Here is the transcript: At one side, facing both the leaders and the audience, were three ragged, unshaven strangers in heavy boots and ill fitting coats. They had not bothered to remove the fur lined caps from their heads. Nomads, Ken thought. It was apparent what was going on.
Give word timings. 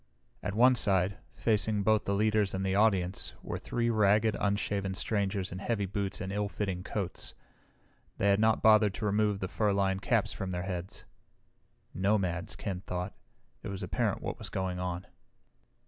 At 0.41 0.55
one 0.55 0.73
side, 0.73 1.19
facing 1.31 1.83
both 1.83 2.05
the 2.05 2.15
leaders 2.15 2.55
and 2.55 2.65
the 2.65 2.73
audience, 2.73 3.35
were 3.43 3.59
three 3.59 3.91
ragged, 3.91 4.35
unshaven 4.39 4.95
strangers 4.95 5.51
in 5.51 5.59
heavy 5.59 5.85
boots 5.85 6.19
and 6.19 6.31
ill 6.33 6.49
fitting 6.49 6.81
coats. 6.83 7.35
They 8.17 8.29
had 8.31 8.39
not 8.39 8.63
bothered 8.63 8.95
to 8.95 9.05
remove 9.05 9.41
the 9.41 9.47
fur 9.47 9.71
lined 9.71 10.01
caps 10.01 10.33
from 10.33 10.49
their 10.49 10.63
heads. 10.63 11.05
Nomads, 11.93 12.55
Ken 12.55 12.81
thought. 12.81 13.13
It 13.61 13.67
was 13.67 13.83
apparent 13.83 14.23
what 14.23 14.39
was 14.39 14.49
going 14.49 14.79
on. 14.79 15.05